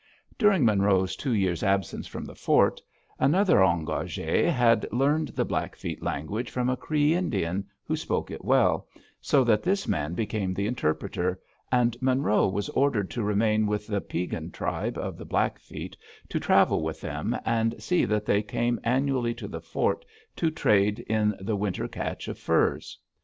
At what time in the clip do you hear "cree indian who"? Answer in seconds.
6.75-7.95